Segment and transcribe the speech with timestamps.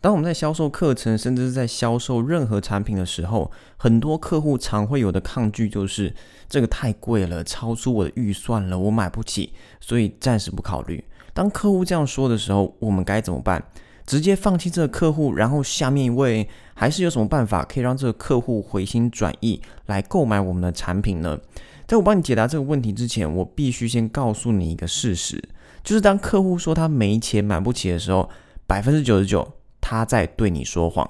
[0.00, 6.14] 当我们在销售课程，甚至是在销售任何产品的时候，很多客户常会有的抗拒就是
[6.48, 11.04] 这个太贵了，超出我的预算了，我买不起，所以暂时不考虑。
[11.34, 13.62] 当客户这样说的时候，我们该怎么办？
[14.06, 21.38] 直接放弃这个客户，然后下面一位还是有什么办法可以让这个客户回心转意来购买我们的产品呢？
[21.86, 25.40] 在我帮你解答这个问题之前，我必须先告诉你一个事实，
[25.84, 28.28] 就是当客户说他没钱买不起的时候，
[28.66, 29.46] 百分之九十九
[29.80, 31.08] 他在对你说谎。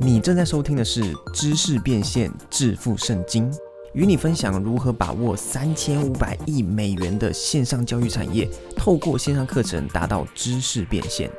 [0.00, 3.52] 你正在收听的是知识变现致富圣经。
[3.94, 8.46] 与你分享如何把握三千五百亿美元的线上教育产业，
[8.76, 11.30] 透过线上课程达到知识变现。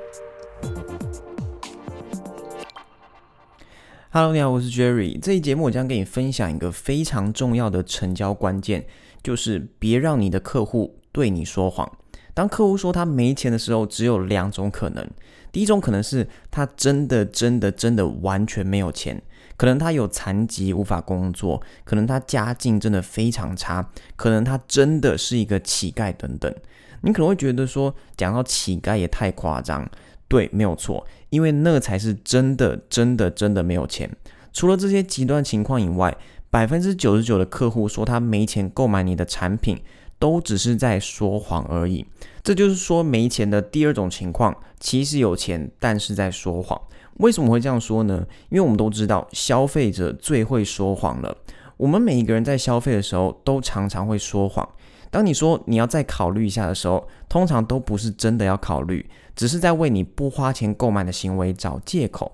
[4.09, 5.19] Hello，你好，我是 Jerry。
[5.21, 8.87] 这一节目我将跟你分享一个非常重要的成交关键，
[9.23, 11.89] 就是别让你的客户对你说谎。
[12.33, 15.07] 当客户说他没钱的时候，只有两种可能。
[15.51, 19.21] 第一种可能是他真的、真的、真的完全没有钱。
[19.57, 26.53] 可能他有残疾无法工作，可能他家境真的非常差，可能他真的是一个乞丐等等。
[27.01, 29.89] 你可能会觉得说，讲到乞丐也太夸张。
[30.29, 34.09] 对，没有错，因为那才是真的、真的、真的没有钱。
[34.53, 36.15] 除了这些极端情况以外，
[36.49, 39.77] 百分之九十九的客户说他没钱购买你的产品，
[40.19, 42.05] 都只是在说谎而已。
[42.43, 46.79] 这就是说，没钱的第二种情况，其实有钱，但是在说谎。
[47.15, 48.25] 为什么会这样说呢？
[48.49, 51.37] 因为我们都知道，消费者最会说谎了。
[51.77, 54.67] 我们每一个人在消费的时候，都常常会说谎。
[55.11, 62.31] 当你说你要再考虑一下的时候，通常都不是真的要考虑，只是在为你不花钱购买的行为找借口。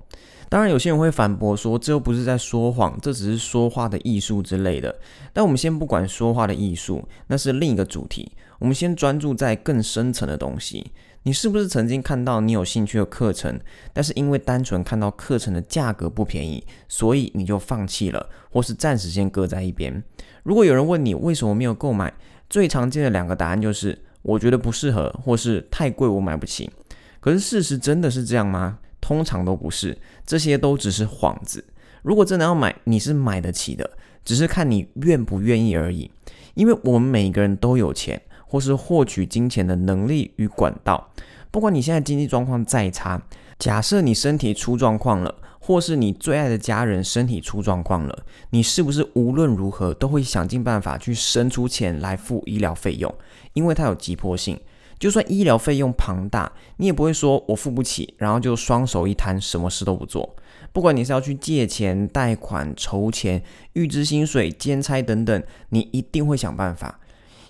[0.50, 4.96] 当然，有些人会反驳说，这又不是在说谎，这只是说话的艺术之类的。
[5.34, 8.32] 但我们先不管说话的艺术，那是另一个主题。
[8.60, 10.92] 我们先专注在更深层的东西。
[11.24, 13.60] 你是不是曾经看到你有兴趣的课程，
[13.92, 20.04] 但是因为单纯看到课程的价格不便宜，所以你就放弃了，或是暂时先搁在一边？
[20.44, 22.14] 如果有人问你为什么没有购买，
[22.48, 26.70] 最常见的两个答案就是我觉得不适合，或是太贵我买不起。
[27.20, 28.78] 可是事实真的是这样吗？
[29.06, 29.96] 通常都不是，
[30.26, 31.64] 这些都只是幌子。
[32.02, 33.92] 如果真的要买，你是买得起的，
[34.24, 36.10] 只是看你愿不愿意而已。
[36.56, 38.20] 因为我们每个人都有钱。
[38.48, 41.12] 或是获取金钱的能力与管道，
[41.52, 43.22] 不管你现在经济状况再差，
[43.60, 53.14] 假设你身体出状况了，或是你最爱的家人身体出状况了，你是不是无论如何都会想尽办法去生出钱来付医疗费用？
[53.54, 54.58] 因为它有急迫性，
[54.98, 60.36] 就算医疗费用庞大，你也不会说我付不起，然后就双手一摊，什么事都不做。
[60.72, 63.42] 不管你是要去借钱、贷款、筹钱、
[63.74, 67.00] 预支薪水、兼差等等，你一定会想办法。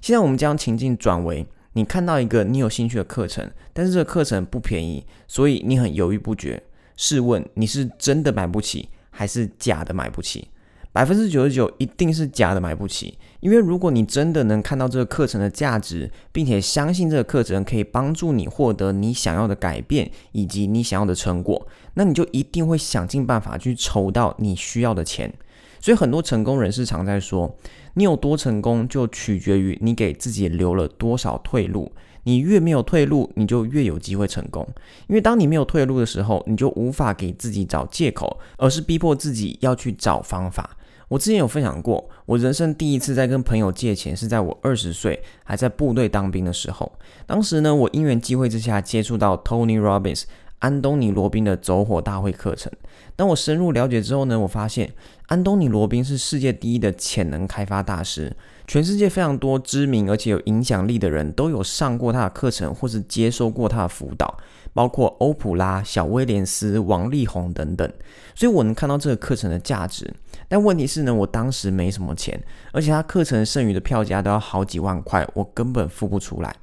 [0.02, 6.62] 现在我们将情境转为，你看到一个你有兴趣的课程，但是这个课程不便宜，所以你很犹豫不决。
[6.98, 10.48] 试问你是真的买不起，还是假的买不起？
[10.96, 25.34] 百分之九十九一定是假的买不起，因为如果你真的能看到这个课程的价值，并且相信这个课程可以帮助你获得你想要的改变以及你想要的成果，那你就一定会想尽办法去筹到你需要的钱。
[25.82, 27.54] 所以很多成功人士常在说。
[27.96, 31.92] 你有多成功，就取决于你给自己留了多少退路。
[32.24, 34.66] 你越没有退路，你就越有机会成功。
[35.08, 40.76] 因为当你没有退路的时候，你就无法给自己找借口，而是逼迫自己要去找方法。
[41.08, 46.92] 我之前有分享过，我人生第一次在跟朋友借钱，是在我二十岁还在部队当兵的时候。
[47.26, 50.24] 当时呢，我因缘机会之下接触到 Tony Robbins
[50.60, 52.72] 安东尼罗宾的走火大会课程。
[53.16, 54.92] 当我深入了解之后呢，我发现
[55.28, 58.36] 安东尼·罗宾是世界第一的潜能开发大师，
[58.68, 64.38] 全世界非常多知名而且有影响力的人都有上过他的课程或是接受过他的辅导，
[64.72, 67.92] 包括欧普拉、小威廉斯、王力宏等等。
[68.36, 70.14] 所以我能看到这个课程的价值。
[70.48, 72.40] 但问题是呢，我当时没什么钱，
[72.72, 76.56] 而且他课程剩余的票价都要好几万块，我根本付不出来。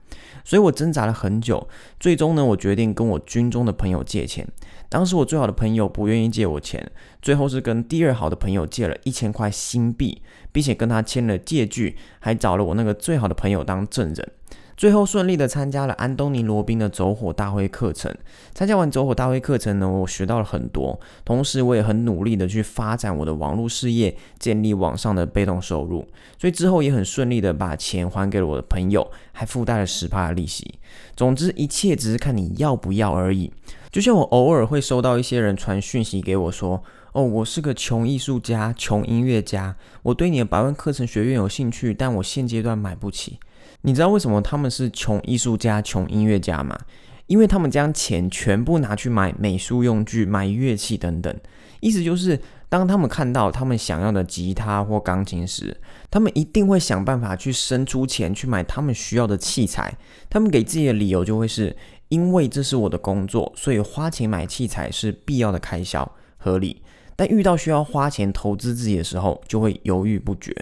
[0.45, 1.69] 所以我挣扎了很久，
[1.99, 4.47] 最终呢，我决定跟我军中的朋友借钱。
[4.93, 6.93] 当时我最好的朋友不愿意借我钱，
[7.23, 10.21] 最后是跟第二好的朋友借了一千块新币，
[10.53, 14.33] 并且跟他签了借据，还找了我那个最好的朋友当证人。
[14.77, 18.15] 最后顺利的参加了安东尼罗宾的走火大会课程。
[18.53, 26.07] 参加完走火大会课程呢，我学到了很多，同时我也很努力的去发展我的网络事业，建立网上的被动收入。
[26.39, 30.75] 所以之后也很顺利的把钱还给了我的朋友，还附带了十帕的利息。
[31.17, 33.51] 总之一切只是看你要不要而已。
[33.93, 43.39] 就像我偶尔会收到一些人传讯息给我说：“哦，我是个穷艺术家、穷音乐家，我对你的百万课程学院有兴趣，但我现阶段买不起。”
[43.83, 46.79] 你知道为什么他们是穷艺术家、穷音乐家吗？
[47.27, 51.35] 因为他们将钱全部拿去买美术用具、买乐器等等。
[51.81, 52.41] 意思就是，
[52.71, 55.77] 当他们看到他们想要的吉他或钢琴时，
[56.11, 59.93] 他们一定会想办法去生出钱去买他们需要的器材。
[60.31, 61.77] 他们给自己的理由就会是：
[62.13, 66.83] 因为这是我的工作，所以花钱买器材是必要的开销，合理。
[67.17, 70.55] 但遇到需要花钱投资自己的时候，就会犹豫不决。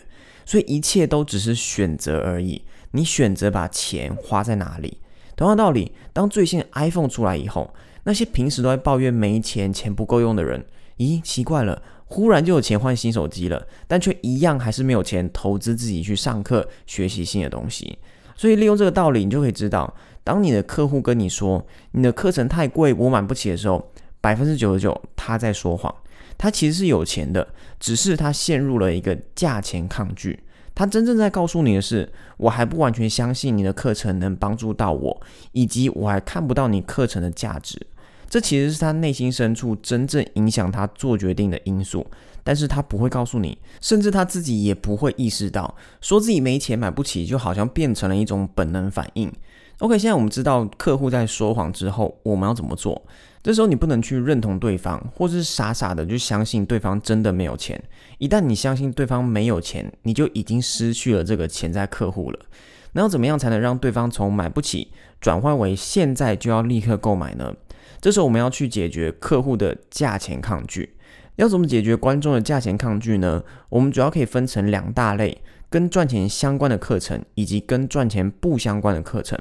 [0.46, 2.62] 所以一切都只是选择而已。
[2.92, 4.98] 你选择把钱花在哪里？
[5.34, 7.74] 同样道理，当最新 iPhone 出来以后，
[8.04, 10.64] 那些平时都在抱怨没钱、钱不够用的人，
[10.98, 17.98] 咦，奇怪了，忽然就有钱换新手机了，但却一样还是没有钱投资自己去上课、学习新的东西。
[18.36, 23.90] 所以利用这个道理，你就可以知道，当你的客户跟你说你的课程太贵，我买不起的时候，
[24.20, 25.94] 百分之九十九他在说谎，
[26.36, 30.40] 他其实是有钱的，只是他陷入了一个价钱抗拒。
[30.74, 35.20] 他真正在告诉你的是，我还不完全相信你的课程能帮助到我，
[35.52, 37.86] 以及我还看不到你课程的价值。
[38.28, 42.06] 这其实是他内心深处真正影响他做决定的因素，
[42.44, 49.30] 但是他不会告诉你，甚至他自己也不会意识到，说自己没钱买不起，就好像变成了一种本能反应。
[49.80, 53.00] OK，现在我们知道客户在说谎之后，我们要怎么做？
[53.42, 57.82] 这时候你不能去认同对方，或是傻傻的就相信对方真的没有钱。
[58.18, 62.38] 一旦你相信对方没有钱，你就已经失去了这个潜在客户了。
[62.92, 64.88] 那要怎么样才能让对方从买不起
[65.18, 67.54] 转换为现在就要立刻购买呢？
[68.02, 70.96] 这时候我们要去解决客户的价钱抗拒。
[71.36, 73.42] 要怎么解决观众的价钱抗拒呢？
[73.70, 75.40] 我们主要可以分成两大类：
[75.70, 79.38] 跟赚钱相关的课程，以及跟赚钱不相关的课程。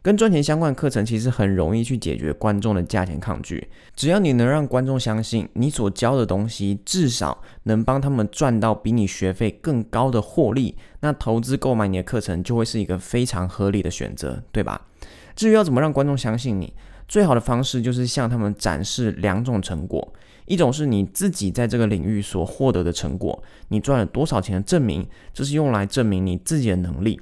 [0.00, 14.86] 跟赚钱相关的课程其实很容易去解决观众的价钱抗拒，只要你能让观众相信你所教的东西至少能帮他们赚到比你学费更高的获利，那投资购买你的课程就会是一个非常合理的选择，对吧？
[15.34, 16.72] 至于要怎么让观众相信你，
[17.06, 20.12] 最好的方式就是向他们展示两种成果，
[20.46, 27.20] 一种是你自己在这个领域所获得的成果，你赚了多少钱的证明，这是用来证明你自己的能力。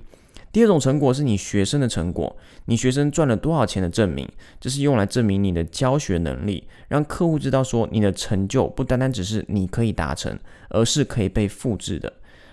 [0.56, 4.26] 第二种成果是你学生的成果，你学生赚了多少钱的证明，
[4.58, 10.38] 这是用来证明你的教学能力，让客户知道说你的成就不单单只是你可以达成，
[10.70, 12.10] 而是可以被复制的。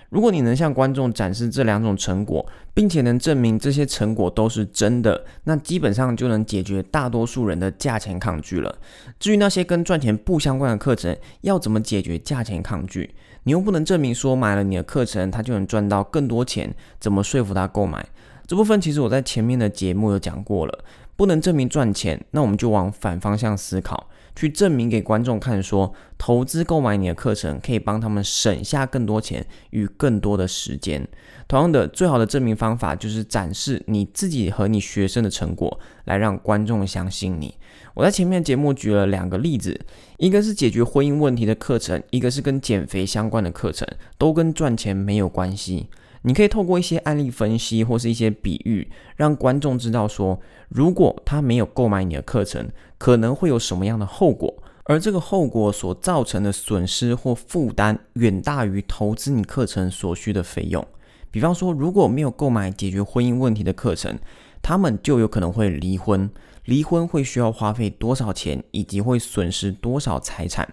[0.09, 8.79] 如果你能向观众展示这两种成果，并且能证明这些成果都是真的，那基本上就能解决大多数人的价钱抗拒了。
[9.17, 13.15] 至于那些跟赚钱不相关的课程，要怎么解决价钱抗拒？
[13.43, 18.05] 你又不能证明说买了你的课程，他就能赚到更多钱，怎么说服他购买？
[18.45, 20.83] 这部分其实我在前面的节目有讲过了，
[21.15, 31.07] 不能证明赚钱，那我们就往反方向思考，去证明给观众看，说投资购买你的课程可以帮他们省下更多钱与更多的时间。
[31.47, 37.53] 同样的，最好的证明方法就是展示你自己和你学生的成果，来让观众相信你。
[37.93, 39.79] 我在前面节目举了两个例子，
[40.17, 43.87] 一个是解决婚姻问题的课程，一个是跟减肥相关的课程，
[44.17, 45.89] 都跟赚钱没有关系。
[46.23, 50.39] 你可以透过一些案例分析或是一些比喻，让观众知道说，
[50.69, 54.53] 如果他没有购买你的课程，可能会有什么样的后果，
[54.85, 60.85] 而这个后果所造成的损失或负担，远大于投资你课程所需的费用。
[61.29, 64.17] 比方说，如果没有购买解决婚姻问题的课程，
[64.61, 66.29] 他们就有可能会离婚。
[66.65, 70.65] 离婚会需要花费多少钱，以及会损失多少财产？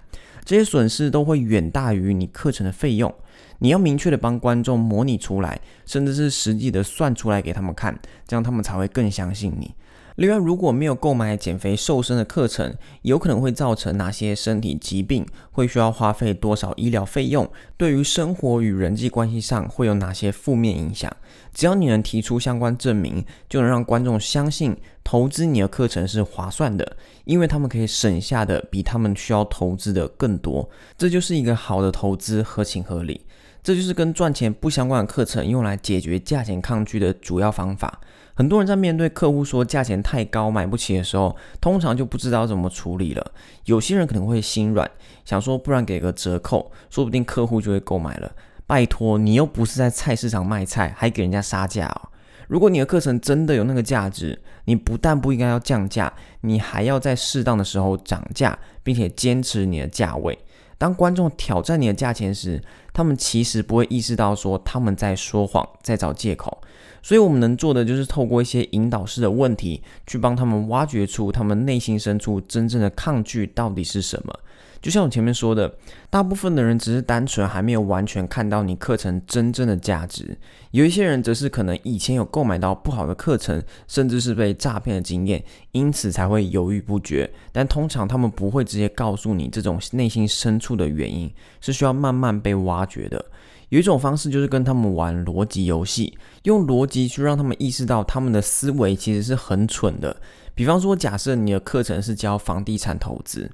[0.50, 3.14] 这些损失都会远大于你课程的费用。
[3.60, 9.72] 你要明确的帮观众模拟出来，甚至是实际的算出来给他们看，这样他们才会更相信你。
[10.20, 15.26] 另外，如果没有购买减肥瘦身的课程，有可能会造成哪些身体疾病？
[15.50, 17.50] 会需要花费多少医疗费用？
[17.78, 21.10] 对于生活与人际关系上会有哪些负面影响？
[21.54, 30.68] 只要你能提出相关证明，就能让观众相信投资你的课程是划算的，因为他们可以省下的比他们需要投资的更多。
[30.98, 33.24] 这就是一个好的投资，合情合理。
[33.62, 38.00] 这就是跟赚钱不相关的课程用来解决价钱抗拒的主要方法。
[38.34, 43.32] 很多人在面对客户说价钱太高买不起的时候，通常就不知道怎么处理了。
[43.66, 44.90] 有些人可能会心软，
[45.24, 48.32] 想说不然给个折扣，说不定客户就会购买了。
[48.66, 52.08] 拜托，你又不是在菜市场卖菜，还给人家杀价哦。
[52.48, 60.38] 如果你的课程真的有那个价值，你不但不应该要降价，你还要在适当的时候涨价，并且坚持你的价位。
[60.78, 66.60] 当观众挑战你的价钱时，他们其实不会意识到说他们在说谎，在找借口。
[67.02, 74.38] 所以，我们能做的就是透过一些引导式的问题，去帮他们挖掘出他们内心深处真正的抗拒到底是什么。
[74.80, 75.74] 就像我前面说的，
[76.08, 80.38] 大部分的人只是单纯还没有完全看到你课程真正的价值，
[80.70, 87.30] 有一些人则是可能以前有购买到不好的课程，甚至是被诈骗的经验，因此才会犹豫不决。
[87.52, 93.24] 但通常他们不会直接告诉你这种内心深处的原因，是需要慢慢被挖掘的。
[93.68, 100.16] 有一种方式就是跟他们玩逻辑游戏，用逻辑去让他们意识到他们的思维其实是很蠢的。
[100.56, 103.48] 比方说，假设你的课程是教房地产投资，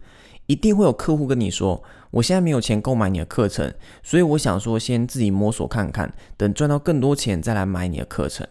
[0.46, 3.72] 一定会有客户跟你说：“我现在没有钱购买你的课程，
[4.02, 8.46] 所以我想说先自己摸索看看，等赚到更多钱再来买你的课程。”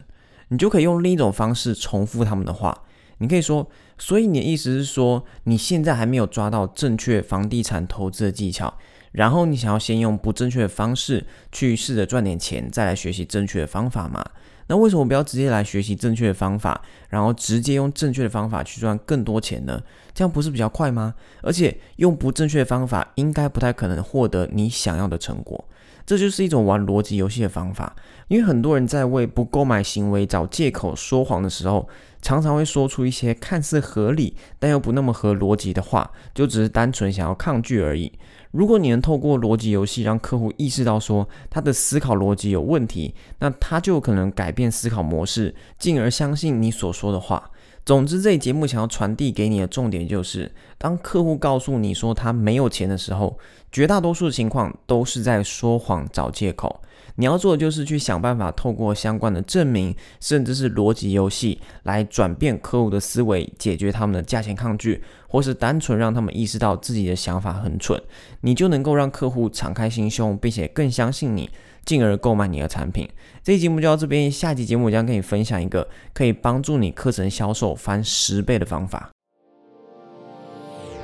[0.49, 2.83] 你就可以用另一种方式重复他们的话，
[3.17, 8.73] 你可以说：“所以你的意思是说，你现在还没有抓到正确房地产投资的技巧？”
[9.13, 14.23] 然后你想要先用不正确的方式去试着赚点钱，再来学习正确的方法吗？
[14.67, 19.81] 那为什么不要直接来学习正确的方法，然后直接用正确的方法去赚更多钱呢？
[20.13, 21.13] 这样不是比较快吗？
[21.41, 25.65] 而且用不正确的方法，应该不太可能获得你想要的成果。
[26.05, 27.95] 这就是一种玩逻辑游戏的方法。
[28.27, 31.87] 因为很多人在为不购买行为找借口说谎的时候，
[32.21, 38.11] 常常会说出一些看似合理但又不那么合逻辑的话，就只是单纯想要抗拒而已。
[38.51, 47.51] 如果你能透过逻辑游戏让客户意识到说他的思考逻辑有问题，那他就可能改变思考模式，进而相信你所说的话。
[47.85, 53.37] 总之，这节目想要传递给你的重点就是，当客户告诉你说他没有钱的时候，
[53.71, 56.81] 绝大多数情况都是在说谎找借口。
[57.17, 65.03] 你要做的就是去想办法，透过相关的证明，甚至是逻辑游戏，来转变客户的思维，解决他们的价钱抗拒，
[65.35, 68.01] 或是单纯让他们意识到自己的想法很蠢，
[68.39, 71.49] 你就能够让客户敞开心胸，并且更相信你，
[71.83, 73.05] 进而购买你的产品。
[73.43, 79.11] 这期节目就到这边，下期节目我将跟你分享一个可以帮助你课程销售翻十倍的方法。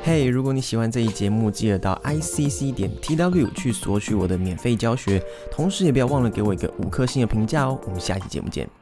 [0.02, 5.22] 嘿，如果你喜欢这一节目，记得到 i c c 点 t w 去索取我的免费教学，
[5.52, 7.78] 同时也不要忘了给我一个五颗星的评价哦。
[7.84, 8.81] 我们下期节目见。